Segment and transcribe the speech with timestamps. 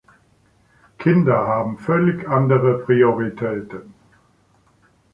[0.97, 3.93] Kinder haben völlig andere Prioritäten.